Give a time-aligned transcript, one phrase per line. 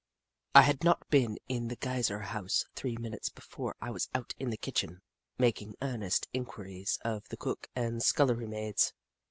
[0.55, 4.49] I had not been in the Geyser House three minutes before I was out in
[4.49, 5.03] the kitchen,
[5.37, 8.93] making earnest inquiries of the cook and scul lery maids.